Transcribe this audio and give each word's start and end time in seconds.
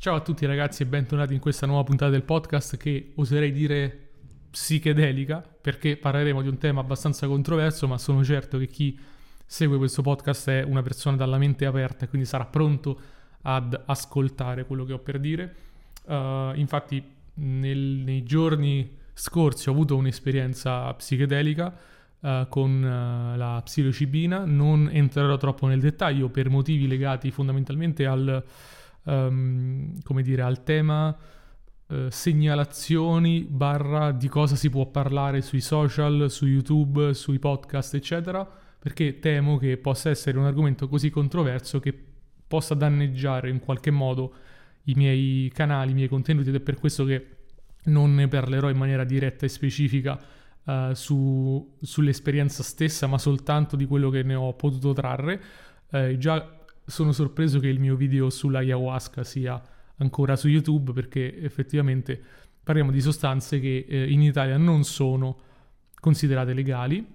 Ciao 0.00 0.14
a 0.14 0.20
tutti 0.20 0.46
ragazzi 0.46 0.82
e 0.82 0.86
bentornati 0.86 1.34
in 1.34 1.40
questa 1.40 1.66
nuova 1.66 1.84
puntata 1.84 2.10
del 2.10 2.22
podcast 2.22 2.78
che 2.78 3.12
oserei 3.16 3.52
dire 3.52 4.08
psichedelica 4.50 5.46
perché 5.60 5.98
parleremo 5.98 6.40
di 6.40 6.48
un 6.48 6.56
tema 6.56 6.80
abbastanza 6.80 7.26
controverso 7.26 7.86
ma 7.86 7.98
sono 7.98 8.24
certo 8.24 8.56
che 8.56 8.66
chi 8.66 8.98
segue 9.44 9.76
questo 9.76 10.00
podcast 10.00 10.48
è 10.48 10.62
una 10.62 10.80
persona 10.80 11.16
dalla 11.16 11.36
mente 11.36 11.66
aperta 11.66 12.06
e 12.06 12.08
quindi 12.08 12.26
sarà 12.26 12.46
pronto 12.46 12.98
ad 13.42 13.78
ascoltare 13.84 14.64
quello 14.64 14.86
che 14.86 14.94
ho 14.94 15.00
per 15.00 15.20
dire. 15.20 15.54
Uh, 16.06 16.52
infatti 16.54 17.04
nel, 17.34 17.78
nei 17.78 18.22
giorni 18.22 18.96
scorsi 19.12 19.68
ho 19.68 19.72
avuto 19.72 19.96
un'esperienza 19.96 20.94
psichedelica 20.94 21.76
uh, 22.20 22.48
con 22.48 22.70
uh, 22.82 23.36
la 23.36 23.60
psilocibina, 23.62 24.46
non 24.46 24.88
entrerò 24.90 25.36
troppo 25.36 25.66
nel 25.66 25.80
dettaglio 25.80 26.30
per 26.30 26.48
motivi 26.48 26.88
legati 26.88 27.30
fondamentalmente 27.30 28.06
al 28.06 28.42
um, 29.04 30.00
come 30.02 30.22
dire, 30.22 30.42
al 30.42 30.62
tema 30.62 31.16
uh, 31.86 32.08
segnalazioni 32.08 33.46
barra 33.48 34.12
di 34.12 34.28
cosa 34.28 34.56
si 34.56 34.70
può 34.70 34.86
parlare 34.86 35.42
sui 35.42 35.60
social, 35.60 36.30
su 36.30 36.46
YouTube, 36.46 37.14
sui 37.14 37.38
podcast, 37.38 37.94
eccetera, 37.94 38.48
perché 38.78 39.18
temo 39.18 39.56
che 39.58 39.76
possa 39.76 40.10
essere 40.10 40.38
un 40.38 40.44
argomento 40.44 40.88
così 40.88 41.10
controverso 41.10 41.80
che 41.80 41.94
possa 42.46 42.74
danneggiare 42.74 43.48
in 43.48 43.60
qualche 43.60 43.90
modo 43.90 44.34
i 44.84 44.94
miei 44.94 45.50
canali, 45.54 45.92
i 45.92 45.94
miei 45.94 46.08
contenuti 46.08 46.48
ed 46.48 46.56
è 46.56 46.60
per 46.60 46.78
questo 46.78 47.04
che 47.04 47.36
non 47.84 48.14
ne 48.14 48.28
parlerò 48.28 48.68
in 48.70 48.76
maniera 48.76 49.04
diretta 49.04 49.46
e 49.46 49.48
specifica 49.48 50.18
uh, 50.64 50.92
su, 50.92 51.76
sull'esperienza 51.80 52.62
stessa, 52.62 53.06
ma 53.06 53.18
soltanto 53.18 53.76
di 53.76 53.86
quello 53.86 54.10
che 54.10 54.22
ne 54.22 54.34
ho 54.34 54.52
potuto 54.54 54.92
trarre. 54.92 55.40
Uh, 55.90 56.16
già 56.16 56.59
sono 56.90 57.12
sorpreso 57.12 57.58
che 57.58 57.68
il 57.68 57.80
mio 57.80 57.96
video 57.96 58.28
sulla 58.28 58.58
ayahuasca 58.58 59.24
sia 59.24 59.60
ancora 59.96 60.36
su 60.36 60.48
YouTube 60.48 60.92
perché 60.92 61.40
effettivamente 61.40 62.20
parliamo 62.62 62.90
di 62.90 63.00
sostanze 63.00 63.60
che 63.60 63.86
eh, 63.88 64.10
in 64.10 64.20
Italia 64.22 64.56
non 64.56 64.84
sono 64.84 65.38
considerate 65.98 66.52
legali, 66.52 67.06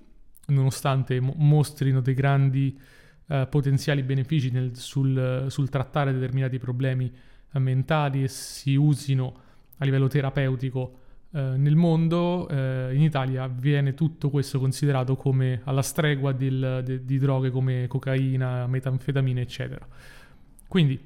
nonostante 0.47 1.19
mo- 1.19 1.33
mostrino 1.37 2.01
dei 2.01 2.13
grandi 2.13 2.79
eh, 3.27 3.47
potenziali 3.49 4.03
benefici 4.03 4.49
nel, 4.49 4.75
sul, 4.75 5.45
sul, 5.49 5.69
trattare 5.69 6.13
determinati 6.13 6.57
problemi 6.57 7.11
mentali 7.53 8.23
e 8.23 8.27
si 8.27 8.75
usino 8.75 9.41
a 9.77 9.85
livello 9.85 10.07
terapeutico 10.07 10.99
nel 11.41 11.75
mondo, 11.75 12.47
eh, 12.47 12.91
in 12.93 13.01
Italia 13.01 13.47
viene 13.47 13.93
tutto 13.93 14.29
questo 14.29 14.57
considerato 14.57 15.17
come 15.17 15.61
alla 15.65 15.81
stregua 15.81 16.31
del, 16.31 16.81
de, 16.83 17.03
di 17.03 17.17
droghe 17.17 17.49
come 17.49 17.87
cocaina, 17.87 18.67
metanfetamine, 18.67 19.41
eccetera. 19.41 19.85
Quindi 20.67 20.97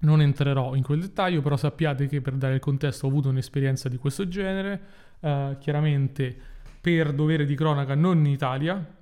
non 0.00 0.20
entrerò 0.20 0.74
in 0.76 0.82
quel 0.82 1.00
dettaglio, 1.00 1.42
però 1.42 1.56
sappiate 1.56 2.06
che 2.06 2.20
per 2.20 2.34
dare 2.34 2.54
il 2.54 2.60
contesto 2.60 3.06
ho 3.06 3.08
avuto 3.08 3.28
un'esperienza 3.28 3.88
di 3.88 3.96
questo 3.96 4.28
genere, 4.28 4.80
eh, 5.20 5.56
chiaramente 5.58 6.36
per 6.80 7.12
dovere 7.12 7.44
di 7.44 7.56
cronaca 7.56 7.96
non 7.96 8.18
in 8.18 8.26
Italia 8.26 8.94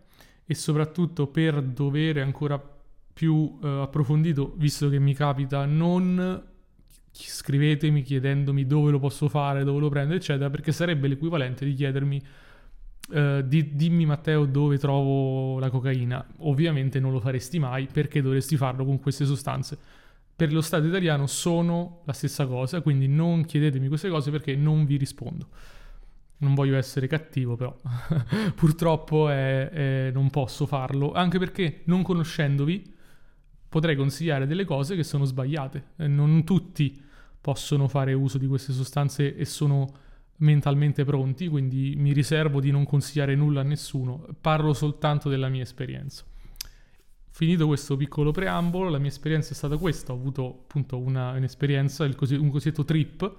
e 0.47 0.55
soprattutto 0.55 1.27
per 1.27 1.61
dovere 1.61 2.23
ancora 2.23 2.59
più 3.12 3.59
eh, 3.62 3.69
approfondito, 3.69 4.55
visto 4.57 4.89
che 4.89 4.98
mi 4.98 5.12
capita 5.12 5.67
non 5.67 6.53
scrivetemi 7.15 8.03
chiedendomi 8.03 8.67
dove 8.67 8.91
lo 8.91 8.98
posso 8.98 9.29
fare, 9.29 9.62
dove 9.62 9.79
lo 9.79 9.89
prendo, 9.89 10.15
eccetera, 10.15 10.51
perché 10.51 10.73
sarebbe 10.73 11.07
l'equivalente 11.07 11.65
di 11.65 11.73
chiedermi 11.73 12.23
uh, 13.11 13.43
di, 13.43 13.75
dimmi 13.75 14.05
Matteo 14.05 14.47
dove 14.47 14.79
trovo 14.79 15.59
la 15.61 15.70
cocaina. 15.70 16.27
Ovviamente 16.39 16.98
non 16.98 17.12
lo 17.12 17.20
faresti 17.20 17.59
mai 17.59 17.87
perché 17.91 18.20
dovresti 18.20 18.57
farlo 18.57 18.85
con 18.85 18.98
queste 18.98 19.25
sostanze. 19.25 19.79
Per 20.37 20.53
lo 20.53 20.61
Stato 20.61 20.87
italiano 20.87 21.29
sono 21.29 22.03
la 22.05 22.12
stessa 22.12 22.47
cosa, 22.47 22.81
quindi 22.81 23.07
non 23.07 23.45
chiedetemi 23.45 23.87
queste 23.87 24.09
cose 24.09 24.33
perché 24.33 24.57
non 24.57 24.85
vi 24.85 24.97
rispondo. 24.97 25.48
Non 26.39 26.55
voglio 26.55 26.77
essere 26.77 27.07
cattivo, 27.07 27.55
però 27.55 27.79
purtroppo 28.57 29.29
è, 29.29 29.69
è, 29.69 30.11
non 30.12 30.31
posso 30.31 30.67
farlo, 30.67 31.13
anche 31.13 31.39
perché 31.39 31.83
non 31.85 32.02
conoscendovi 32.02 32.92
potrei 33.69 33.96
consigliare 33.96 34.46
delle 34.46 34.64
cose 34.64 34.96
che 34.96 35.05
sono 35.05 35.25
sbagliate. 35.25 35.85
Non 35.96 36.45
tutti 36.45 37.02
possono 37.45 37.89
fare 37.89 38.15
uso 38.15 38.39
di 38.39 38.47
queste 38.47 38.73
sostanze 38.73 39.37
e 39.37 39.45
sono 39.45 39.93
mentalmente 40.37 41.05
pronti, 41.05 41.47
quindi 41.47 41.93
mi 41.95 42.15
riservo 42.15 42.59
di 42.59 42.71
non 42.71 42.87
consigliare 42.87 43.35
nulla 43.35 43.61
a 43.61 43.65
nessuno, 43.65 44.27
parlo 44.41 44.73
soltanto 44.73 45.29
della 45.29 45.51
mia 45.51 45.61
esperienza. 45.61 46.25
Finito 47.29 47.67
questo 47.67 47.99
piccolo 47.99 48.31
preambolo, 48.31 48.89
la 48.89 48.97
mia 48.97 49.11
esperienza 49.11 49.51
è 49.51 49.55
stata 49.55 49.77
questa, 49.77 50.13
ho 50.13 50.17
avuto 50.17 50.63
appunto 50.63 50.99
una, 50.99 51.33
un'esperienza, 51.33 52.09
così, 52.15 52.35
un 52.35 52.49
cosiddetto 52.49 52.83
trip, 52.87 53.37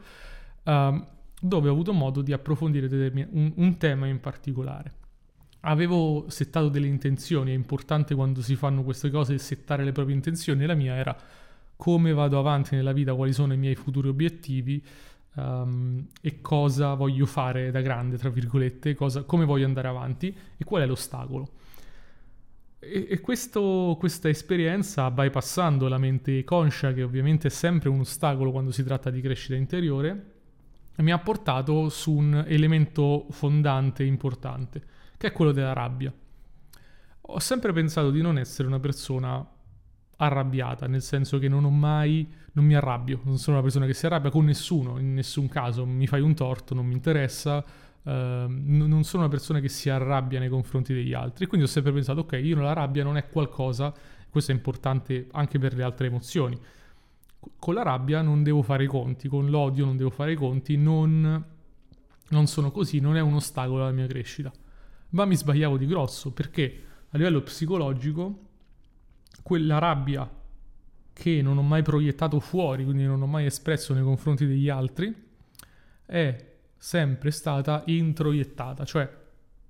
uh, 0.65 1.05
dove 1.41 1.69
ho 1.69 1.71
avuto 1.71 1.91
modo 1.91 2.21
di 2.21 2.31
approfondire 2.31 3.27
un, 3.31 3.53
un 3.55 3.77
tema 3.77 4.05
in 4.05 4.19
particolare. 4.19 4.93
Avevo 5.61 6.25
settato 6.27 6.69
delle 6.69 6.85
intenzioni, 6.85 7.49
è 7.49 7.55
importante 7.55 8.13
quando 8.13 8.43
si 8.43 8.55
fanno 8.55 8.83
queste 8.83 9.09
cose 9.09 9.39
settare 9.39 9.83
le 9.83 9.93
proprie 9.93 10.13
intenzioni, 10.13 10.63
la 10.67 10.75
mia 10.75 10.93
era 10.93 11.17
come 11.75 12.13
vado 12.13 12.39
avanti 12.39 12.75
nella 12.75 12.93
vita, 12.93 13.13
quali 13.13 13.33
sono 13.33 13.53
i 13.53 13.57
miei 13.57 13.75
futuri 13.75 14.07
obiettivi 14.07 14.83
um, 15.35 16.05
e 16.21 16.41
cosa 16.41 16.93
voglio 16.93 17.25
fare 17.25 17.71
da 17.71 17.81
grande, 17.81 18.17
tra 18.17 18.29
virgolette, 18.29 18.95
cosa, 18.95 19.23
come 19.23 19.45
voglio 19.45 19.65
andare 19.65 19.87
avanti 19.87 20.35
e 20.57 20.63
qual 20.63 20.83
è 20.83 20.85
l'ostacolo. 20.85 21.49
E, 22.79 23.07
e 23.09 23.19
questo, 23.19 23.95
questa 23.99 24.29
esperienza, 24.29 25.09
bypassando 25.11 25.87
la 25.87 25.97
mente 25.97 26.43
conscia, 26.43 26.93
che 26.93 27.03
ovviamente 27.03 27.47
è 27.47 27.51
sempre 27.51 27.89
un 27.89 28.01
ostacolo 28.01 28.51
quando 28.51 28.71
si 28.71 28.83
tratta 28.83 29.09
di 29.09 29.21
crescita 29.21 29.55
interiore, 29.55 30.33
mi 30.97 31.11
ha 31.11 31.19
portato 31.19 31.89
su 31.89 32.13
un 32.13 32.45
elemento 32.47 33.27
fondante 33.31 34.03
importante 34.03 34.81
che 35.17 35.27
è 35.27 35.31
quello 35.31 35.51
della 35.51 35.73
rabbia. 35.73 36.13
Ho 37.27 37.39
sempre 37.39 37.73
pensato 37.73 38.11
di 38.11 38.21
non 38.21 38.37
essere 38.37 38.67
una 38.67 38.79
persona 38.79 39.45
arrabbiata, 40.17 40.87
nel 40.87 41.01
senso 41.01 41.37
che 41.39 41.47
non 41.47 41.65
ho 41.65 41.69
mai, 41.69 42.27
non 42.53 42.65
mi 42.65 42.75
arrabbio, 42.75 43.21
non 43.23 43.37
sono 43.37 43.57
una 43.57 43.65
persona 43.65 43.85
che 43.85 43.93
si 43.93 44.05
arrabbia 44.05 44.29
con 44.29 44.45
nessuno, 44.45 44.97
in 44.97 45.13
nessun 45.13 45.47
caso, 45.47 45.85
mi 45.85 46.07
fai 46.07 46.21
un 46.21 46.33
torto, 46.33 46.73
non 46.73 46.85
mi 46.85 46.93
interessa, 46.93 47.63
uh, 48.03 48.11
non 48.11 49.03
sono 49.03 49.23
una 49.23 49.31
persona 49.31 49.59
che 49.59 49.69
si 49.69 49.89
arrabbia 49.89 50.39
nei 50.39 50.49
confronti 50.49 50.93
degli 50.93 51.13
altri, 51.13 51.47
quindi 51.47 51.67
ho 51.67 51.69
sempre 51.69 51.91
pensato, 51.91 52.21
ok, 52.21 52.39
io 52.41 52.59
la 52.59 52.73
rabbia 52.73 53.03
non 53.03 53.17
è 53.17 53.27
qualcosa, 53.27 53.93
questo 54.29 54.51
è 54.51 54.55
importante 54.55 55.27
anche 55.31 55.59
per 55.59 55.75
le 55.75 55.83
altre 55.83 56.07
emozioni, 56.07 56.57
con 57.57 57.73
la 57.73 57.83
rabbia 57.83 58.21
non 58.21 58.43
devo 58.43 58.61
fare 58.61 58.85
i 58.85 58.87
conti, 58.87 59.27
con 59.27 59.49
l'odio 59.49 59.85
non 59.85 59.97
devo 59.97 60.09
fare 60.09 60.31
i 60.31 60.35
conti, 60.35 60.77
non, 60.77 61.45
non 62.29 62.47
sono 62.47 62.71
così, 62.71 62.99
non 62.99 63.17
è 63.17 63.21
un 63.21 63.35
ostacolo 63.35 63.83
alla 63.83 63.91
mia 63.91 64.07
crescita. 64.07 64.51
Ma 65.09 65.25
mi 65.25 65.35
sbagliavo 65.35 65.77
di 65.77 65.85
grosso 65.85 66.31
perché 66.31 66.83
a 67.09 67.17
livello 67.17 67.41
psicologico 67.41 68.44
quella 69.45 69.77
rabbia 69.77 70.27
che 71.13 71.41
non 71.43 71.59
ho 71.59 71.61
mai 71.61 71.83
proiettato 71.83 72.39
fuori, 72.39 72.83
quindi 72.83 73.03
non 73.03 73.21
ho 73.21 73.27
mai 73.27 73.45
espresso 73.45 73.93
nei 73.93 74.01
confronti 74.01 74.47
degli 74.47 74.69
altri, 74.69 75.13
è 76.03 76.53
sempre 76.75 77.29
stata 77.29 77.83
introiettata, 77.85 78.83
cioè 78.85 79.07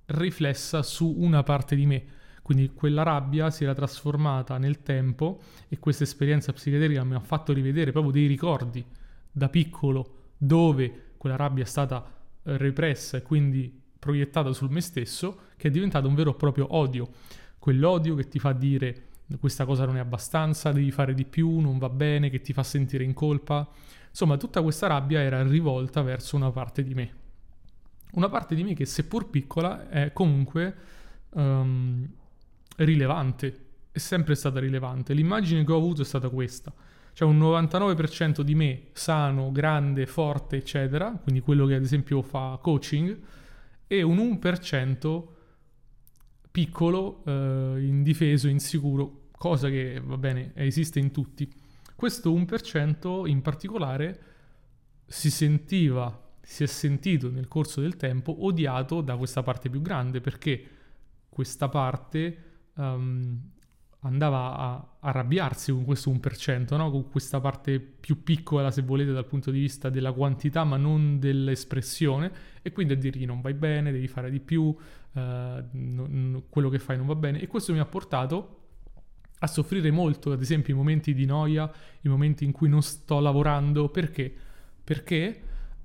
riflessa 0.06 0.82
su 0.82 1.16
una 1.18 1.42
parte 1.42 1.76
di 1.76 1.84
me. 1.84 2.04
Quindi 2.40 2.72
quella 2.72 3.02
rabbia 3.02 3.50
si 3.50 3.64
era 3.64 3.74
trasformata 3.74 4.56
nel 4.56 4.82
tempo 4.82 5.42
e 5.68 5.78
questa 5.78 6.04
esperienza 6.04 6.54
psichedelica 6.54 7.04
mi 7.04 7.14
ha 7.14 7.20
fatto 7.20 7.52
rivedere 7.52 7.92
proprio 7.92 8.12
dei 8.12 8.26
ricordi 8.26 8.82
da 9.30 9.50
piccolo 9.50 10.30
dove 10.38 11.12
quella 11.18 11.36
rabbia 11.36 11.64
è 11.64 11.66
stata 11.66 12.02
repressa 12.44 13.18
e 13.18 13.22
quindi 13.22 13.78
proiettata 13.98 14.54
sul 14.54 14.70
me 14.70 14.80
stesso 14.80 15.40
che 15.58 15.68
è 15.68 15.70
diventato 15.70 16.08
un 16.08 16.14
vero 16.14 16.30
e 16.30 16.34
proprio 16.34 16.74
odio. 16.76 17.10
Quell'odio 17.58 18.14
che 18.14 18.26
ti 18.26 18.38
fa 18.38 18.54
dire 18.54 19.05
questa 19.40 19.64
cosa 19.64 19.84
non 19.84 19.96
è 19.96 20.00
abbastanza, 20.00 20.72
devi 20.72 20.90
fare 20.90 21.14
di 21.14 21.24
più, 21.24 21.58
non 21.58 21.78
va 21.78 21.88
bene, 21.88 22.30
che 22.30 22.40
ti 22.40 22.52
fa 22.52 22.62
sentire 22.62 23.04
in 23.04 23.12
colpa. 23.12 23.68
Insomma, 24.08 24.36
tutta 24.36 24.62
questa 24.62 24.86
rabbia 24.86 25.20
era 25.20 25.42
rivolta 25.42 26.02
verso 26.02 26.36
una 26.36 26.50
parte 26.50 26.82
di 26.82 26.94
me. 26.94 27.14
Una 28.12 28.28
parte 28.28 28.54
di 28.54 28.62
me 28.62 28.74
che 28.74 28.86
seppur 28.86 29.28
piccola 29.28 29.88
è 29.88 30.12
comunque 30.12 30.74
um, 31.30 32.08
rilevante, 32.76 33.64
è 33.90 33.98
sempre 33.98 34.34
stata 34.34 34.60
rilevante. 34.60 35.12
L'immagine 35.12 35.64
che 35.64 35.72
ho 35.72 35.76
avuto 35.76 36.02
è 36.02 36.04
stata 36.04 36.28
questa. 36.28 36.72
C'è 37.12 37.24
un 37.24 37.38
99% 37.38 38.42
di 38.42 38.54
me 38.54 38.82
sano, 38.92 39.50
grande, 39.50 40.06
forte, 40.06 40.56
eccetera, 40.56 41.10
quindi 41.10 41.40
quello 41.40 41.66
che 41.66 41.74
ad 41.74 41.82
esempio 41.82 42.22
fa 42.22 42.58
coaching, 42.60 43.18
e 43.86 44.02
un 44.02 44.18
1% 44.18 45.24
piccolo, 46.56 47.22
eh, 47.26 47.84
indifeso, 47.84 48.48
insicuro, 48.48 49.28
cosa 49.36 49.68
che 49.68 50.00
va 50.02 50.16
bene, 50.16 50.52
esiste 50.54 50.98
in 50.98 51.10
tutti. 51.10 51.52
Questo 51.94 52.32
1% 52.32 53.28
in 53.28 53.42
particolare 53.42 54.20
si 55.04 55.30
sentiva, 55.30 56.34
si 56.40 56.62
è 56.62 56.66
sentito 56.66 57.28
nel 57.30 57.46
corso 57.46 57.82
del 57.82 57.96
tempo 57.96 58.46
odiato 58.46 59.02
da 59.02 59.18
questa 59.18 59.42
parte 59.42 59.68
più 59.68 59.82
grande 59.82 60.22
perché 60.22 60.68
questa 61.28 61.68
parte 61.68 62.44
um, 62.76 63.38
andava 64.00 64.56
a 64.56 64.96
arrabbiarsi 65.00 65.72
con 65.72 65.84
questo 65.84 66.10
1%, 66.10 66.76
no? 66.76 66.90
con 66.90 67.08
questa 67.08 67.40
parte 67.40 67.80
più 67.80 68.22
piccola, 68.22 68.70
se 68.70 68.82
volete, 68.82 69.12
dal 69.12 69.26
punto 69.26 69.50
di 69.50 69.60
vista 69.60 69.88
della 69.88 70.12
quantità, 70.12 70.64
ma 70.64 70.76
non 70.76 71.18
dell'espressione, 71.18 72.30
e 72.62 72.72
quindi 72.72 72.92
a 72.92 72.96
dirgli 72.96 73.26
non 73.26 73.40
vai 73.40 73.54
bene, 73.54 73.92
devi 73.92 74.06
fare 74.06 74.30
di 74.30 74.40
più, 74.40 74.74
eh, 75.12 75.64
non, 75.72 76.44
quello 76.48 76.68
che 76.68 76.78
fai 76.78 76.96
non 76.96 77.06
va 77.06 77.14
bene. 77.14 77.40
E 77.40 77.46
questo 77.46 77.72
mi 77.72 77.78
ha 77.78 77.86
portato 77.86 78.60
a 79.40 79.46
soffrire 79.46 79.90
molto, 79.90 80.32
ad 80.32 80.40
esempio, 80.40 80.72
i 80.72 80.76
momenti 80.76 81.12
di 81.12 81.26
noia, 81.26 81.70
i 82.02 82.08
momenti 82.08 82.44
in 82.44 82.52
cui 82.52 82.68
non 82.68 82.82
sto 82.82 83.18
lavorando. 83.18 83.88
Perché? 83.88 84.32
Perché 84.82 85.42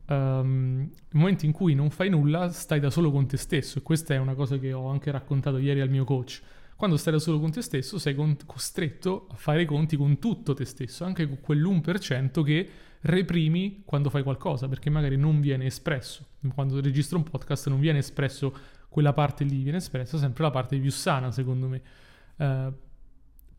um, 0.08 0.90
i 1.12 1.18
momenti 1.18 1.46
in 1.46 1.52
cui 1.52 1.74
non 1.74 1.90
fai 1.90 2.10
nulla 2.10 2.50
stai 2.50 2.80
da 2.80 2.90
solo 2.90 3.12
con 3.12 3.28
te 3.28 3.38
stesso, 3.38 3.80
e 3.80 3.82
questa 3.82 4.14
è 4.14 4.18
una 4.18 4.36
cosa 4.36 4.58
che 4.58 4.74
ho 4.74 4.90
anche 4.90 5.12
raccontato 5.12 5.58
ieri 5.58 5.82
al 5.82 5.90
mio 5.90 6.04
coach 6.04 6.42
quando 6.82 6.98
stai 6.98 7.14
da 7.14 7.20
solo 7.20 7.40
con 7.40 7.52
te 7.52 7.62
stesso 7.62 8.00
sei 8.00 8.16
con- 8.16 8.36
costretto 8.44 9.28
a 9.30 9.36
fare 9.36 9.62
i 9.62 9.66
conti 9.66 9.96
con 9.96 10.18
tutto 10.18 10.56
te 10.56 10.66
stesso, 10.66 11.04
anche 11.04 11.28
con 11.28 11.38
quell'1% 11.40 12.42
che 12.42 12.70
reprimi 13.02 13.84
quando 13.86 14.10
fai 14.10 14.24
qualcosa, 14.24 14.68
perché 14.68 14.90
magari 14.90 15.16
non 15.16 15.42
viene 15.42 15.68
espresso. 15.68 16.26
Quando 16.56 16.82
registro 16.82 17.20
un 17.20 17.24
podcast 17.24 17.70
non 17.70 17.80
viene 17.80 18.00
espresso 18.00 18.52
quella 18.90 19.14
parte 19.14 19.44
lì, 19.44 19.62
viene 19.62 19.78
espressa 19.78 20.18
sempre 20.18 20.42
la 20.42 20.50
parte 20.50 20.80
più 20.80 20.90
sana, 20.90 21.30
secondo 21.30 21.68
me. 21.68 21.82
Uh, 22.38 22.74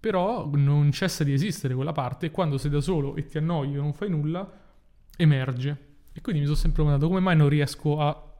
però 0.01 0.51
non 0.53 0.91
cessa 0.91 1.23
di 1.23 1.33
esistere 1.33 1.77
quella 1.77 1.93
parte 1.93 2.27
e 2.27 2.31
quando 2.33 2.59
sei 2.59 2.73
da 2.73 2.81
solo 2.81 3.15
e 3.15 3.25
ti 3.27 3.39
annoi 3.39 3.73
e 3.73 3.77
non 3.77 3.93
fai 3.93 4.11
nulla, 4.11 4.51
emerge. 5.17 5.71
E 6.13 6.21
quindi 6.23 6.41
mi 6.41 6.47
sono 6.47 6.59
sempre 6.59 6.83
domandato 6.83 7.07
come 7.07 7.21
mai 7.21 7.37
non 7.37 7.49
riesco 7.49 8.01
a 8.01 8.33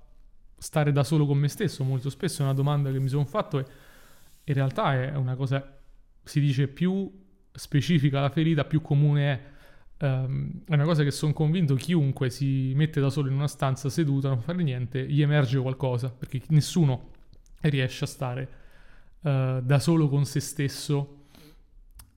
stare 0.59 0.91
da 0.91 1.05
solo 1.05 1.25
con 1.25 1.39
me 1.39 1.47
stesso. 1.47 1.85
Molto 1.85 2.11
spesso 2.11 2.43
è 2.43 2.45
una 2.47 2.55
domanda 2.55 2.91
che 2.91 2.99
mi 2.99 3.09
sono 3.09 3.25
fatto 3.25 3.61
e 3.61 3.91
in 4.45 4.55
realtà 4.55 4.95
è 4.95 5.15
una 5.17 5.37
cosa, 5.37 5.79
si 6.23 6.41
dice 6.41 6.69
più 6.69 7.11
specifica 7.53 8.21
la 8.21 8.31
ferita, 8.31 8.65
più 8.65 8.81
comune 8.81 9.33
è. 9.33 9.51
Um, 10.03 10.65
è 10.67 10.75
una 10.75 10.83
cosa 10.83 11.05
che 11.05 11.13
sono 11.13 11.33
convinto 11.33 11.77
chiunque 11.77 12.29
si 12.29 12.73
mette 12.75 13.01
da 13.01 13.09
solo 13.09 13.29
in 13.29 13.35
una 13.35 13.47
stanza 13.47 13.89
seduta, 13.89 14.29
non 14.29 14.41
fa 14.41 14.53
niente, 14.53 15.07
gli 15.07 15.23
emerge 15.23 15.61
qualcosa, 15.61 16.11
perché 16.11 16.43
nessuno 16.49 17.11
riesce 17.61 18.03
a 18.03 18.09
stare 18.09 18.49
uh, 19.21 19.61
da 19.61 19.79
solo 19.79 20.09
con 20.09 20.25
se 20.25 20.41
stesso 20.41 21.27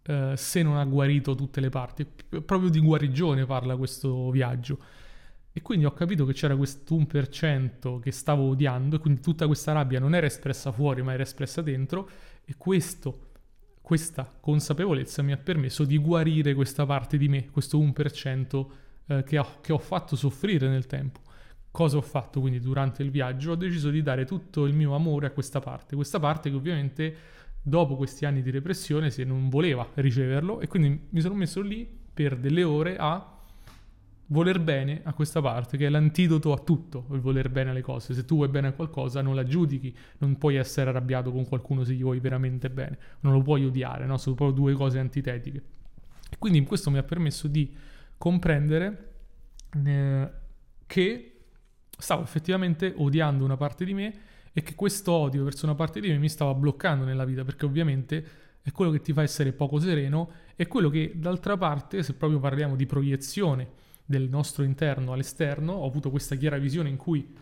uh, 0.08 0.34
se 0.34 0.64
non 0.64 0.78
ha 0.78 0.86
guarito 0.86 1.36
tutte 1.36 1.62
le 1.62 1.70
parti. 1.70 2.08
Proprio 2.44 2.70
di 2.70 2.80
guarigione 2.80 3.46
parla 3.46 3.76
questo 3.76 4.32
viaggio. 4.32 4.80
E 5.58 5.62
quindi 5.62 5.86
ho 5.86 5.94
capito 5.94 6.26
che 6.26 6.34
c'era 6.34 6.54
questo 6.54 6.98
1% 6.98 8.00
che 8.02 8.12
stavo 8.12 8.50
odiando 8.50 8.98
e 8.98 9.00
quindi 9.00 9.22
tutta 9.22 9.48
questa 9.48 9.72
rabbia 9.72 10.02
non 10.02 10.14
era 10.14 10.26
espressa 10.26 10.70
fuori 10.74 11.02
ma 11.02 11.14
era 11.14 11.24
espressa 11.24 11.62
dentro 11.62 12.10
e 12.44 12.56
questo, 12.58 13.30
questa 13.80 14.30
consapevolezza 14.38 15.22
mi 15.22 15.32
ha 15.32 15.38
permesso 15.38 15.86
di 15.86 15.98
guarire 15.98 16.54
questa 16.54 16.86
parte 16.86 17.18
di 17.18 17.30
me, 17.30 17.50
questo 17.52 17.80
1% 17.80 18.66
eh, 19.08 19.24
che, 19.24 19.38
ho, 19.38 19.62
che 19.62 19.72
ho 19.72 19.78
fatto 19.78 20.18
soffrire 20.18 20.68
nel 20.68 20.88
tempo. 20.88 21.22
Cosa 21.72 21.96
ho 21.96 22.02
fatto 22.02 22.42
quindi 22.42 22.60
durante 22.60 23.02
il 23.02 23.10
viaggio? 23.10 23.52
Ho 23.52 23.56
deciso 23.56 23.90
di 23.90 24.02
dare 24.02 24.26
tutto 24.26 24.66
il 24.66 24.74
mio 24.74 24.94
amore 24.94 25.28
a 25.28 25.32
questa 25.32 25.62
parte, 25.62 25.96
questa 25.96 26.20
parte 26.20 26.50
che 26.50 26.56
ovviamente 26.58 27.16
dopo 27.62 27.96
questi 27.96 28.26
anni 28.26 28.42
di 28.42 28.52
repressione 28.52 29.10
se 29.10 29.24
non 29.24 29.48
voleva 29.48 29.90
riceverlo 29.94 30.60
e 30.60 30.68
quindi 30.68 31.08
mi 31.12 31.22
sono 31.22 31.36
messo 31.36 31.62
lì 31.62 31.90
per 32.14 32.36
delle 32.36 32.64
ore 32.64 32.98
a 32.98 33.35
voler 34.28 34.60
bene 34.60 35.02
a 35.04 35.14
questa 35.14 35.42
parte, 35.42 35.78
che 35.78 35.86
è 35.86 35.90
l'antidoto 35.90 36.52
a 36.52 36.58
tutto, 36.58 37.06
il 37.12 37.20
voler 37.20 37.50
bene 37.50 37.70
alle 37.70 37.82
cose. 37.82 38.14
Se 38.14 38.26
tu 38.26 38.36
vuoi 38.36 38.48
bene 38.48 38.68
a 38.68 38.72
qualcosa, 38.72 39.22
non 39.22 39.36
la 39.36 39.44
giudichi, 39.44 39.96
non 40.20 40.38
puoi 40.38 40.56
essere 40.56 40.90
arrabbiato 40.90 41.32
con 41.32 41.48
qualcuno 41.48 41.84
se 41.84 41.94
gli 41.94 42.02
vuoi 42.02 42.20
veramente 42.20 42.70
bene, 42.70 42.98
non 43.22 43.34
lo 43.34 43.42
puoi 43.42 43.66
odiare, 43.66 44.06
no? 44.06 44.18
Sono 44.18 44.36
proprio 44.36 44.58
due 44.58 44.74
cose 44.74 45.00
antitetiche. 45.00 45.62
E 46.30 46.38
quindi 46.40 46.64
questo 46.64 46.90
mi 46.90 46.98
ha 46.98 47.04
permesso 47.04 47.48
di 47.48 47.74
comprendere 48.18 49.14
eh, 49.86 50.32
che 50.86 51.32
stavo 51.98 52.24
effettivamente 52.24 52.94
odiando 52.96 53.44
una 53.44 53.58
parte 53.58 53.86
di 53.86 53.94
me 53.94 54.14
e 54.52 54.64
che 54.64 54.74
questo 54.76 55.12
odio 55.12 55.44
verso 55.44 55.66
una 55.66 55.76
parte 55.76 56.00
di 56.00 56.10
me 56.10 56.18
mi 56.18 56.30
stava 56.30 56.54
bloccando 56.54 57.06
nella 57.06 57.26
vita, 57.26 57.44
perché 57.44 57.66
ovviamente 57.66 58.26
è 58.62 58.72
quello 58.72 58.90
che 58.90 59.02
ti 59.02 59.14
fa 59.14 59.22
essere 59.22 59.54
poco 59.54 59.80
sereno, 59.80 60.32
è 60.56 60.66
quello 60.68 60.90
che 60.90 61.14
d'altra 61.16 61.56
parte, 61.58 62.02
se 62.02 62.14
proprio 62.16 62.40
parliamo 62.40 62.76
di 62.76 62.86
proiezione, 62.86 63.84
del 64.06 64.30
nostro 64.30 64.64
interno 64.64 65.14
all'esterno, 65.14 65.74
ho 65.74 65.88
avuto 65.88 66.12
questa 66.12 66.36
chiara 66.36 66.58
visione 66.58 66.90
in 66.90 66.98
cui 66.98 67.36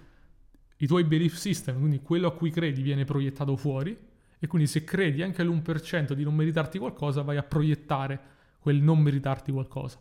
i 0.77 0.88
tuoi 0.88 1.04
belief 1.04 1.36
system, 1.36 1.77
quindi 1.80 2.00
quello 2.01 2.27
a 2.27 2.33
cui 2.33 2.50
credi, 2.50 2.81
viene 2.81 3.04
proiettato 3.04 3.56
fuori 3.56 3.98
e 4.39 4.48
quindi 4.48 4.68
se 4.68 4.83
credi 4.83 5.21
anche 5.21 5.42
all'1% 5.42 6.13
di 6.13 6.24
non 6.24 6.36
meritarti 6.36 6.77
qualcosa, 6.77 7.21
vai 7.21 7.38
a 7.38 7.44
proiettare 7.44 8.19
quel 8.60 8.81
non 8.81 9.00
meritarti 9.00 9.51
qualcosa. 9.51 10.00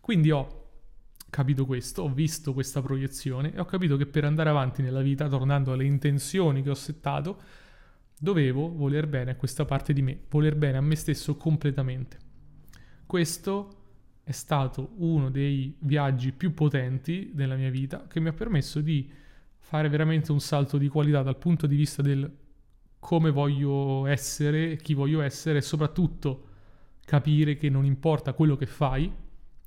Quindi 0.00 0.30
ho 0.30 0.66
capito 1.30 1.66
questo, 1.66 2.02
ho 2.02 2.08
visto 2.08 2.52
questa 2.52 2.80
proiezione 2.80 3.52
e 3.54 3.60
ho 3.60 3.64
capito 3.64 3.96
che 3.96 4.06
per 4.06 4.24
andare 4.24 4.50
avanti 4.50 4.82
nella 4.82 5.02
vita, 5.02 5.28
tornando 5.28 5.72
alle 5.72 5.84
intenzioni 5.84 6.62
che 6.62 6.70
ho 6.70 6.74
settato, 6.74 7.40
dovevo 8.18 8.72
voler 8.72 9.06
bene 9.06 9.32
a 9.32 9.36
questa 9.36 9.64
parte 9.64 9.92
di 9.92 10.02
me, 10.02 10.20
voler 10.28 10.56
bene 10.56 10.78
a 10.78 10.80
me 10.80 10.96
stesso 10.96 11.36
completamente. 11.36 12.18
Questo 13.06 13.77
è 14.28 14.32
stato 14.32 14.90
uno 14.98 15.30
dei 15.30 15.74
viaggi 15.78 16.32
più 16.32 16.52
potenti 16.52 17.30
della 17.32 17.54
mia 17.54 17.70
vita 17.70 18.06
che 18.06 18.20
mi 18.20 18.28
ha 18.28 18.34
permesso 18.34 18.82
di 18.82 19.10
fare 19.56 19.88
veramente 19.88 20.32
un 20.32 20.40
salto 20.40 20.76
di 20.76 20.88
qualità 20.88 21.22
dal 21.22 21.38
punto 21.38 21.66
di 21.66 21.74
vista 21.74 22.02
del 22.02 22.30
come 22.98 23.30
voglio 23.30 24.04
essere, 24.04 24.76
chi 24.76 24.92
voglio 24.92 25.22
essere 25.22 25.58
e 25.58 25.62
soprattutto 25.62 26.44
capire 27.06 27.56
che 27.56 27.70
non 27.70 27.86
importa 27.86 28.34
quello 28.34 28.54
che 28.54 28.66
fai, 28.66 29.10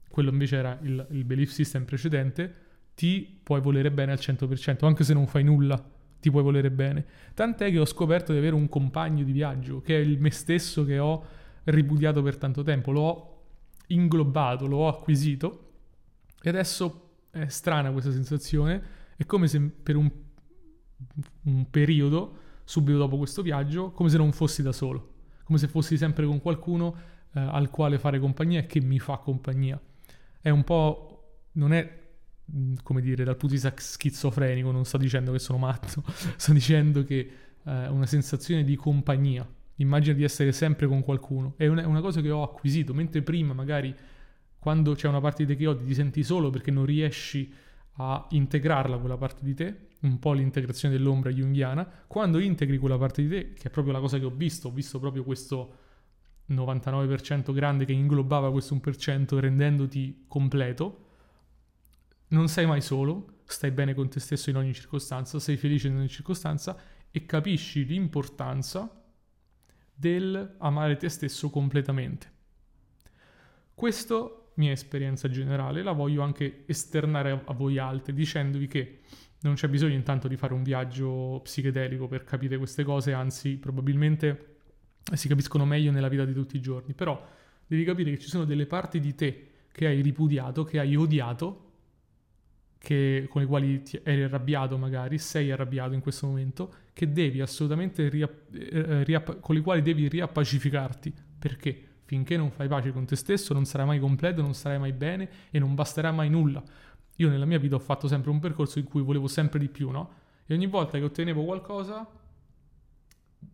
quello 0.07 0.29
invece 0.29 0.57
era 0.57 0.77
il, 0.83 1.07
il 1.09 1.23
belief 1.23 1.49
system 1.49 1.83
precedente, 1.83 2.53
ti 2.93 3.39
puoi 3.41 3.61
volere 3.61 3.89
bene 3.89 4.11
al 4.11 4.19
100%, 4.21 4.85
anche 4.85 5.03
se 5.03 5.15
non 5.15 5.25
fai 5.25 5.43
nulla, 5.43 5.83
ti 6.19 6.29
puoi 6.29 6.43
volere 6.43 6.69
bene. 6.69 7.03
Tant'è 7.33 7.71
che 7.71 7.79
ho 7.79 7.85
scoperto 7.85 8.31
di 8.31 8.37
avere 8.37 8.53
un 8.53 8.69
compagno 8.69 9.23
di 9.23 9.31
viaggio, 9.31 9.81
che 9.81 9.97
è 9.97 9.99
il 9.99 10.19
me 10.19 10.29
stesso 10.29 10.85
che 10.85 10.99
ho 10.99 11.25
ripudiato 11.63 12.21
per 12.21 12.37
tanto 12.37 12.61
tempo, 12.61 12.91
l'ho 12.91 13.31
inglobato, 13.93 14.65
l'ho 14.65 14.87
acquisito. 14.87 15.69
E 16.41 16.49
adesso 16.49 17.09
è 17.31 17.47
strana 17.47 17.91
questa 17.91 18.11
sensazione, 18.11 18.83
è 19.15 19.25
come 19.25 19.47
se 19.47 19.59
per 19.61 19.95
un, 19.95 20.11
un 21.43 21.69
periodo, 21.69 22.37
subito 22.63 22.97
dopo 22.97 23.17
questo 23.17 23.41
viaggio, 23.41 23.91
come 23.91 24.09
se 24.09 24.17
non 24.17 24.31
fossi 24.31 24.61
da 24.61 24.71
solo, 24.71 25.13
come 25.43 25.57
se 25.57 25.67
fossi 25.67 25.97
sempre 25.97 26.25
con 26.25 26.41
qualcuno 26.41 26.95
eh, 27.33 27.39
al 27.39 27.69
quale 27.69 27.99
fare 27.99 28.19
compagnia 28.19 28.59
e 28.59 28.65
che 28.65 28.81
mi 28.81 28.99
fa 28.99 29.17
compagnia. 29.17 29.79
È 30.39 30.49
un 30.49 30.63
po'... 30.63 31.47
non 31.53 31.73
è 31.73 31.99
mm, 32.53 32.75
come 32.83 33.01
dire, 33.01 33.23
dal 33.23 33.37
punto 33.37 33.55
di 33.55 33.61
vista 33.61 33.73
schizofrenico, 33.75 34.71
non 34.71 34.85
sto 34.85 34.97
dicendo 34.97 35.31
che 35.31 35.39
sono 35.39 35.57
matto, 35.57 36.03
sto 36.35 36.53
dicendo 36.53 37.03
che 37.03 37.31
è 37.63 37.69
eh, 37.69 37.87
una 37.87 38.05
sensazione 38.05 38.63
di 38.63 38.75
compagnia, 38.75 39.47
immagina 39.81 40.15
di 40.15 40.23
essere 40.23 40.51
sempre 40.51 40.87
con 40.87 41.03
qualcuno. 41.03 41.53
È 41.57 41.67
una, 41.67 42.01
cosa 42.01 42.21
che 42.21 42.31
ho 42.31 42.43
acquisito, 42.43 42.93
mentre 42.93 43.21
prima 43.21 43.53
magari 43.53 43.93
quando 44.57 44.93
c'è 44.93 45.07
una 45.07 45.19
parte 45.19 45.43
di 45.43 45.53
te 45.53 45.59
che 45.59 45.67
odi 45.67 45.85
ti 45.85 45.93
senti 45.93 46.23
solo 46.23 46.49
perché 46.49 46.71
non 46.71 46.85
riesci 46.85 47.51
a 47.93 48.25
integrarla 48.29 48.97
quella 48.97 49.17
parte 49.17 49.43
di 49.43 49.53
te, 49.53 49.87
un 50.01 50.19
po' 50.19 50.33
l'integrazione 50.33 50.95
dell'ombra 50.95 51.31
junghiana, 51.31 51.87
quando 52.07 52.39
integri 52.39 52.77
quella 52.77 52.97
parte 52.97 53.21
di 53.21 53.29
te, 53.29 53.53
che 53.53 53.67
è 53.67 53.69
proprio 53.69 53.93
la 53.93 53.99
cosa 53.99 54.17
che 54.17 54.25
ho 54.25 54.31
visto, 54.31 54.69
ho 54.69 54.71
visto 54.71 54.99
proprio 54.99 55.23
questo 55.23 55.77
99% 56.49 57.53
grande 57.53 57.85
che 57.85 57.93
inglobava 57.93 58.51
questo 58.51 58.75
1% 58.75 59.37
rendendoti 59.39 60.25
completo, 60.27 61.07
non 62.29 62.47
sei 62.47 62.65
mai 62.65 62.81
solo, 62.81 63.39
stai 63.45 63.71
bene 63.71 63.93
con 63.93 64.09
te 64.09 64.19
stesso 64.19 64.49
in 64.49 64.55
ogni 64.55 64.73
circostanza, 64.73 65.39
sei 65.39 65.57
felice 65.57 65.87
in 65.87 65.97
ogni 65.97 66.07
circostanza 66.07 66.77
e 67.11 67.25
capisci 67.25 67.85
l'importanza 67.85 69.00
del 70.01 70.55
amare 70.57 70.97
te 70.97 71.09
stesso 71.09 71.51
completamente. 71.51 72.31
Questa 73.75 74.29
mia 74.55 74.71
esperienza 74.71 75.29
generale 75.29 75.83
la 75.83 75.91
voglio 75.91 76.23
anche 76.23 76.63
esternare 76.65 77.43
a, 77.45 77.53
voi 77.53 77.77
altri 77.77 78.13
dicendovi 78.13 78.65
che 78.65 79.01
non 79.41 79.53
c'è 79.53 79.69
bisogno 79.69 79.93
intanto 79.93 80.27
di 80.27 80.37
fare 80.37 80.55
un 80.55 80.63
viaggio 80.63 81.39
psichedelico 81.43 82.07
per 82.07 82.23
capire 82.23 82.57
queste 82.57 82.83
cose, 82.83 83.13
anzi 83.13 83.57
probabilmente 83.57 84.57
si 85.13 85.27
capiscono 85.27 85.65
meglio 85.65 85.91
nella 85.91 86.09
vita 86.09 86.25
di 86.25 86.33
tutti 86.33 86.57
i 86.57 86.61
giorni, 86.61 86.93
però 86.93 87.23
devi 87.67 87.83
capire 87.83 88.09
che 88.09 88.17
ci 88.17 88.27
sono 88.27 88.43
delle 88.43 88.65
parti 88.65 88.99
di 88.99 89.13
te 89.13 89.49
che 89.71 89.85
hai 89.85 90.01
ripudiato, 90.01 90.63
che 90.63 90.79
hai 90.79 90.95
odiato, 90.95 91.71
che, 92.79 93.27
con 93.29 93.41
le 93.41 93.47
quali 93.47 93.83
eri 94.03 94.23
arrabbiato 94.23 94.77
magari, 94.77 95.19
sei 95.19 95.51
arrabbiato 95.51 95.93
in 95.93 96.01
questo 96.01 96.25
momento, 96.25 96.73
che 96.93 97.11
devi 97.11 97.41
assolutamente 97.41 98.09
riapp- 98.09 98.53
eh, 98.55 99.03
riapp- 99.03 99.39
con 99.39 99.55
le 99.55 99.61
quali 99.61 99.81
devi 99.81 100.07
riappacificarti. 100.07 101.13
Perché? 101.39 101.87
Finché 102.03 102.35
non 102.37 102.51
fai 102.51 102.67
pace 102.67 102.91
con 102.91 103.05
te 103.05 103.15
stesso 103.15 103.53
non 103.53 103.65
sarai 103.65 103.85
mai 103.85 103.99
completo, 103.99 104.41
non 104.41 104.53
sarai 104.53 104.79
mai 104.79 104.91
bene 104.91 105.29
e 105.49 105.59
non 105.59 105.75
basterà 105.75 106.11
mai 106.11 106.29
nulla. 106.29 106.61
Io 107.17 107.29
nella 107.29 107.45
mia 107.45 107.59
vita 107.59 107.75
ho 107.75 107.79
fatto 107.79 108.07
sempre 108.07 108.31
un 108.31 108.39
percorso 108.39 108.79
in 108.79 108.85
cui 108.85 109.01
volevo 109.01 109.27
sempre 109.27 109.59
di 109.59 109.69
più, 109.69 109.89
no? 109.89 110.11
E 110.45 110.53
ogni 110.53 110.67
volta 110.67 110.97
che 110.97 111.03
ottenevo 111.03 111.43
qualcosa 111.43 112.05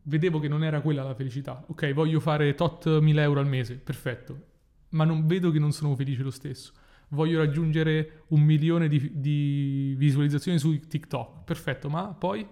vedevo 0.03 0.39
che 0.39 0.47
non 0.47 0.63
era 0.63 0.81
quella 0.81 1.03
la 1.03 1.13
felicità. 1.13 1.63
Ok, 1.67 1.93
voglio 1.93 2.19
fare 2.19 2.55
tot 2.55 2.99
1000 2.99 3.21
euro 3.21 3.39
al 3.39 3.47
mese, 3.47 3.75
perfetto, 3.75 4.41
ma 4.89 5.03
non 5.03 5.27
vedo 5.27 5.51
che 5.51 5.59
non 5.59 5.71
sono 5.71 5.95
felice 5.95 6.23
lo 6.23 6.31
stesso. 6.31 6.73
Voglio 7.09 7.37
raggiungere 7.37 8.23
un 8.29 8.41
milione 8.41 8.87
di, 8.87 9.11
di 9.13 9.95
visualizzazioni 9.97 10.59
su 10.59 10.77
TikTok, 10.79 11.43
perfetto, 11.45 11.89
ma 11.89 12.07
poi 12.07 12.45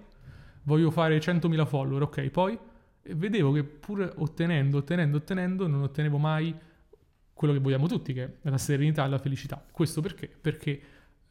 voglio 0.66 0.92
fare 0.92 1.18
100.000 1.18 1.66
follower, 1.66 2.04
ok, 2.04 2.30
poi 2.30 2.58
vedevo 3.14 3.52
che 3.52 3.64
pur 3.64 4.14
ottenendo, 4.18 4.78
ottenendo, 4.78 5.18
ottenendo, 5.18 5.68
non 5.68 5.82
ottenevo 5.84 6.18
mai 6.18 6.54
quello 7.34 7.54
che 7.54 7.60
vogliamo 7.60 7.88
tutti, 7.88 8.14
che 8.14 8.24
è 8.42 8.50
la 8.50 8.58
serenità 8.58 9.06
e 9.06 9.10
la 9.10 9.18
felicità. 9.18 9.64
Questo 9.72 10.02
perché? 10.02 10.28
Perché 10.28 10.82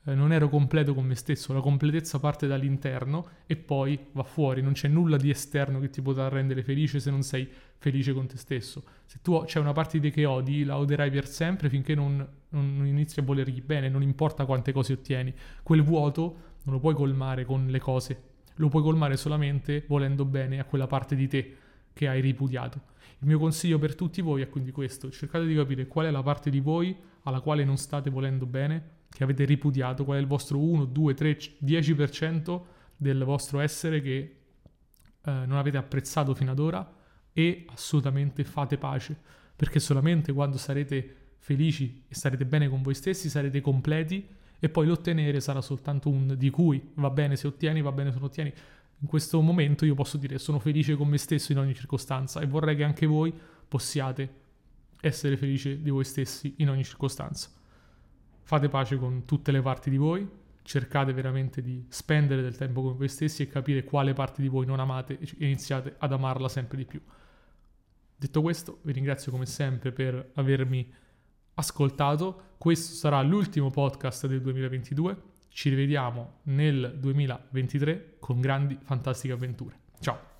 eh, 0.04 0.14
non 0.14 0.32
ero 0.32 0.48
completo 0.48 0.94
con 0.94 1.04
me 1.04 1.14
stesso, 1.14 1.52
la 1.52 1.60
completezza 1.60 2.18
parte 2.18 2.46
dall'interno 2.46 3.26
e 3.46 3.56
poi 3.56 3.98
va 4.12 4.22
fuori, 4.22 4.60
non 4.60 4.72
c'è 4.72 4.86
nulla 4.86 5.16
di 5.16 5.30
esterno 5.30 5.80
che 5.80 5.88
ti 5.88 6.02
potrà 6.02 6.28
rendere 6.28 6.62
felice 6.62 7.00
se 7.00 7.10
non 7.10 7.22
sei 7.22 7.48
felice 7.78 8.12
con 8.12 8.26
te 8.26 8.36
stesso. 8.36 8.84
Se 9.06 9.18
tu 9.22 9.42
c'è 9.44 9.58
una 9.58 9.72
parte 9.72 9.98
di 9.98 10.08
te 10.08 10.14
che 10.14 10.26
odi, 10.26 10.64
la 10.64 10.78
odierai 10.78 11.10
per 11.10 11.26
sempre 11.26 11.68
finché 11.68 11.94
non, 11.94 12.26
non 12.50 12.86
inizi 12.86 13.20
a 13.20 13.22
volergli 13.22 13.62
bene, 13.62 13.88
non 13.88 14.02
importa 14.02 14.44
quante 14.44 14.72
cose 14.72 14.92
ottieni. 14.92 15.32
Quel 15.62 15.82
vuoto 15.82 16.36
non 16.64 16.74
lo 16.74 16.80
puoi 16.80 16.94
colmare 16.94 17.44
con 17.44 17.66
le 17.66 17.78
cose, 17.78 18.22
lo 18.56 18.68
puoi 18.68 18.82
colmare 18.82 19.16
solamente 19.16 19.84
volendo 19.88 20.24
bene 20.24 20.60
a 20.60 20.64
quella 20.64 20.86
parte 20.86 21.16
di 21.16 21.26
te 21.26 21.56
che 21.92 22.08
hai 22.08 22.20
ripudiato. 22.20 22.92
Il 23.20 23.26
mio 23.28 23.38
consiglio 23.38 23.78
per 23.78 23.94
tutti 23.94 24.20
voi 24.20 24.42
è 24.42 24.48
quindi 24.48 24.70
questo, 24.70 25.10
cercate 25.10 25.46
di 25.46 25.54
capire 25.54 25.86
qual 25.86 26.06
è 26.06 26.10
la 26.10 26.22
parte 26.22 26.50
di 26.50 26.60
voi 26.60 26.96
alla 27.22 27.40
quale 27.40 27.64
non 27.64 27.76
state 27.76 28.10
volendo 28.10 28.46
bene, 28.46 28.90
che 29.08 29.22
avete 29.22 29.44
ripudiato, 29.44 30.04
qual 30.04 30.18
è 30.18 30.20
il 30.20 30.26
vostro 30.26 30.58
1, 30.58 30.84
2, 30.84 31.14
3, 31.14 31.38
10% 31.64 32.60
del 32.96 33.24
vostro 33.24 33.60
essere 33.60 34.00
che 34.00 34.16
eh, 35.24 35.30
non 35.30 35.56
avete 35.56 35.76
apprezzato 35.76 36.34
fino 36.34 36.50
ad 36.50 36.58
ora 36.58 36.92
e 37.32 37.64
assolutamente 37.68 38.44
fate 38.44 38.76
pace, 38.76 39.16
perché 39.56 39.78
solamente 39.78 40.32
quando 40.32 40.58
sarete 40.58 41.16
felici 41.38 42.04
e 42.08 42.14
starete 42.14 42.44
bene 42.44 42.68
con 42.68 42.82
voi 42.82 42.94
stessi 42.94 43.28
sarete 43.28 43.60
completi 43.60 44.26
e 44.64 44.70
poi 44.70 44.86
l'ottenere 44.86 45.40
sarà 45.40 45.60
soltanto 45.60 46.08
un 46.08 46.36
di 46.38 46.48
cui 46.48 46.82
va 46.94 47.10
bene 47.10 47.36
se 47.36 47.46
ottieni, 47.48 47.82
va 47.82 47.92
bene 47.92 48.10
se 48.10 48.16
non 48.16 48.28
ottieni, 48.28 48.50
in 49.00 49.06
questo 49.06 49.38
momento 49.42 49.84
io 49.84 49.94
posso 49.94 50.16
dire 50.16 50.38
sono 50.38 50.58
felice 50.58 50.96
con 50.96 51.06
me 51.06 51.18
stesso 51.18 51.52
in 51.52 51.58
ogni 51.58 51.74
circostanza 51.74 52.40
e 52.40 52.46
vorrei 52.46 52.74
che 52.74 52.82
anche 52.82 53.04
voi 53.04 53.30
possiate 53.68 54.26
essere 55.02 55.36
felici 55.36 55.82
di 55.82 55.90
voi 55.90 56.04
stessi 56.04 56.54
in 56.58 56.70
ogni 56.70 56.82
circostanza. 56.82 57.50
Fate 58.40 58.70
pace 58.70 58.96
con 58.96 59.26
tutte 59.26 59.52
le 59.52 59.60
parti 59.60 59.90
di 59.90 59.98
voi, 59.98 60.26
cercate 60.62 61.12
veramente 61.12 61.60
di 61.60 61.84
spendere 61.88 62.40
del 62.40 62.56
tempo 62.56 62.80
con 62.80 62.96
voi 62.96 63.08
stessi 63.08 63.42
e 63.42 63.48
capire 63.48 63.84
quale 63.84 64.14
parte 64.14 64.40
di 64.40 64.48
voi 64.48 64.64
non 64.64 64.80
amate 64.80 65.18
e 65.18 65.28
iniziate 65.40 65.96
ad 65.98 66.10
amarla 66.10 66.48
sempre 66.48 66.78
di 66.78 66.86
più. 66.86 67.02
Detto 68.16 68.40
questo, 68.40 68.78
vi 68.80 68.92
ringrazio 68.92 69.30
come 69.30 69.44
sempre 69.44 69.92
per 69.92 70.30
avermi 70.36 70.90
ascoltato. 71.54 72.52
Questo 72.58 72.94
sarà 72.94 73.20
l'ultimo 73.22 73.70
podcast 73.70 74.26
del 74.26 74.40
2022. 74.40 75.16
Ci 75.48 75.68
rivediamo 75.68 76.40
nel 76.44 76.96
2023 76.98 78.16
con 78.18 78.40
grandi 78.40 78.78
fantastiche 78.82 79.34
avventure. 79.34 79.78
Ciao! 80.00 80.33